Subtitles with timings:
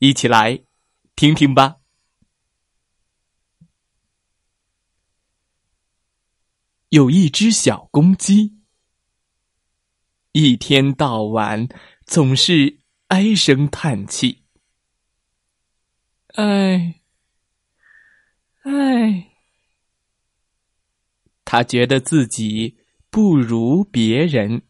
[0.00, 0.64] 一起来
[1.14, 1.76] 听听吧。
[6.88, 8.58] 有一只小公鸡，
[10.32, 11.68] 一天到晚
[12.06, 14.42] 总是唉声叹气。
[16.28, 17.02] 唉，
[18.62, 19.30] 唉，
[21.44, 22.78] 他觉得自己
[23.10, 24.62] 不如别人。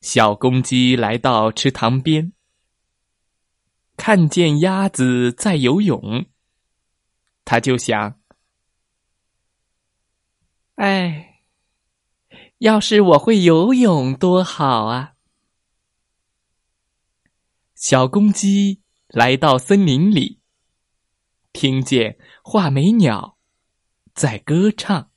[0.00, 2.32] 小公鸡来到池塘边。
[4.04, 6.26] 看见鸭子在游泳，
[7.44, 8.20] 他就想
[10.74, 11.40] ：“哎，
[12.58, 15.14] 要是我会游泳多好啊！”
[17.78, 20.40] 小公鸡来到森林里，
[21.52, 23.38] 听见画眉鸟
[24.14, 25.12] 在歌唱，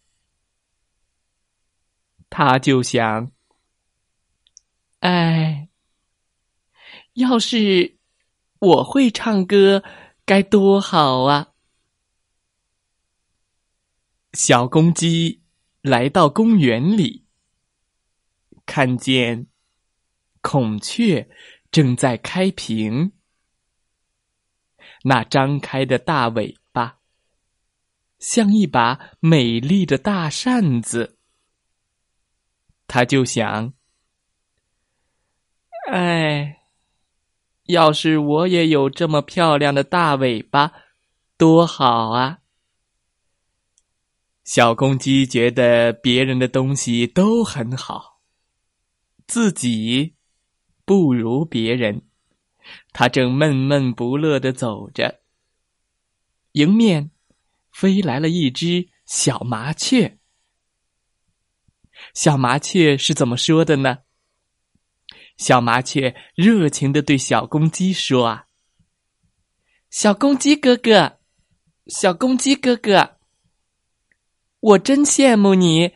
[2.29, 3.31] 他就想
[5.01, 5.69] ：“哎，
[7.13, 7.95] 要是……”
[8.59, 9.83] 我会唱歌，
[10.25, 11.53] 该多好啊！
[14.33, 15.43] 小公鸡
[15.81, 17.25] 来到公园里，
[18.65, 19.47] 看见
[20.41, 21.29] 孔雀
[21.69, 23.11] 正在开屏，
[25.03, 26.99] 那张开的大尾巴
[28.17, 31.17] 像一把美丽的大扇子，
[32.87, 33.73] 它就想：
[35.91, 36.61] 哎。
[37.65, 40.71] 要是我也有这么漂亮的大尾巴，
[41.37, 42.39] 多好啊！
[44.43, 48.21] 小公鸡觉得别人的东西都很好，
[49.25, 50.13] 自己
[50.85, 52.03] 不如别人。
[52.93, 55.21] 它正闷闷不乐的走着，
[56.51, 57.09] 迎面
[57.71, 60.19] 飞来了一只小麻雀。
[62.13, 64.04] 小麻雀是怎么说的呢？
[65.37, 68.47] 小麻雀热情的对小公鸡说：“啊，
[69.89, 71.19] 小公鸡哥哥，
[71.87, 73.17] 小公鸡哥哥，
[74.59, 75.91] 我真羡慕你，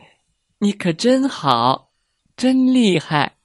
[0.58, 1.92] 你可真好，
[2.36, 3.38] 真厉害。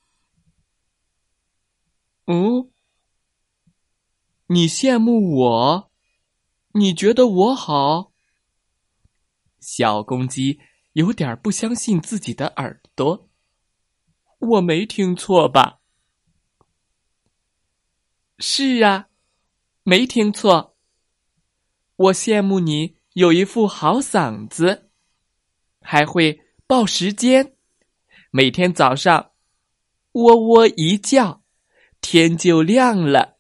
[2.28, 2.72] 嗯，
[4.48, 5.92] 你羡慕我？
[6.74, 8.12] 你觉得我好？”
[9.62, 10.60] 小公鸡
[10.92, 13.30] 有点不相信自己的耳朵，
[14.40, 15.80] 我没听错吧？
[18.38, 19.08] 是啊，
[19.84, 20.76] 没听错。
[21.96, 24.92] 我羡慕你有一副好嗓子，
[25.80, 27.56] 还会报时间，
[28.32, 29.32] 每天早上
[30.12, 31.44] 喔喔一叫，
[32.02, 33.38] 天就亮了，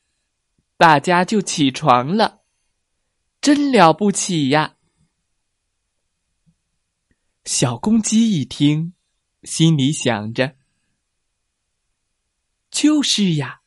[0.78, 2.44] 大家就起床了，
[3.42, 4.78] 真了不起呀！
[7.44, 8.94] 小公鸡一听，
[9.44, 10.56] 心里想着：
[12.72, 13.64] 就是呀。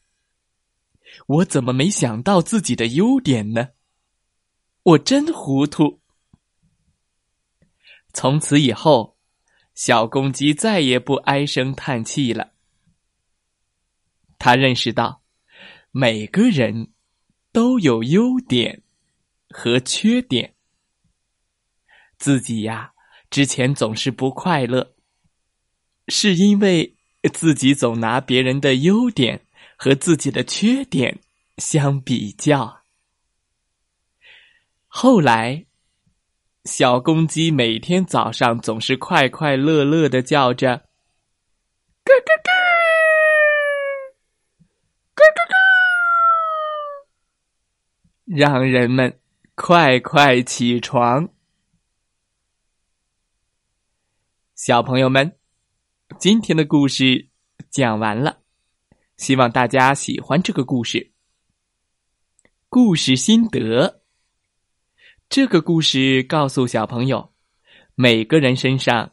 [1.26, 3.70] 我怎么没想到自己的优点呢？
[4.82, 6.00] 我真糊涂。
[8.14, 9.18] 从此以后，
[9.74, 12.52] 小公鸡再也不唉声叹气了。
[14.38, 15.22] 他认识到，
[15.90, 16.92] 每个人
[17.52, 18.82] 都有优点
[19.50, 20.54] 和缺点。
[22.16, 22.92] 自己呀，
[23.30, 24.94] 之前总是不快乐，
[26.08, 26.96] 是因为
[27.34, 29.44] 自己总拿别人的优点。
[29.78, 31.20] 和自己的缺点
[31.58, 32.80] 相比较，
[34.88, 35.66] 后来，
[36.64, 40.88] 小公鸡每天早上总是快快乐乐的叫着
[42.04, 42.52] “咯咯咯，
[45.14, 45.54] 咯咯咯”，
[48.36, 49.20] 让人们
[49.54, 51.28] 快快起床。
[54.56, 55.38] 小朋友们，
[56.18, 57.28] 今天的故事
[57.70, 58.40] 讲完了。
[59.18, 61.12] 希望大家喜欢这个故事。
[62.68, 64.00] 故事心得：
[65.28, 67.34] 这个故事告诉小朋友，
[67.96, 69.12] 每个人身上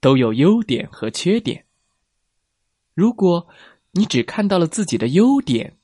[0.00, 1.66] 都有优点和缺点。
[2.94, 3.46] 如果
[3.90, 5.78] 你只看到了自己的优点，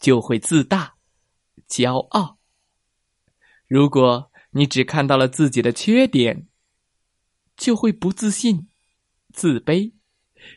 [0.00, 0.94] 就会自大、
[1.68, 2.38] 骄傲；
[3.66, 6.48] 如果你只看到了自己的缺点，
[7.58, 8.70] 就会不自信、
[9.34, 9.92] 自卑。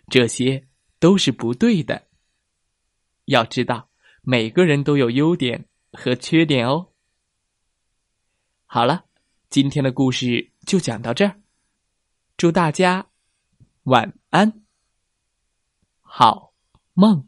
[0.10, 0.70] 这些。
[1.00, 2.08] 都是不对的。
[3.26, 3.90] 要知道，
[4.22, 6.90] 每个人都有优点和缺点哦。
[8.66, 9.06] 好了，
[9.50, 11.40] 今天的故事就讲到这儿，
[12.38, 13.08] 祝大家
[13.84, 14.66] 晚安，
[16.02, 16.54] 好
[16.94, 17.28] 梦。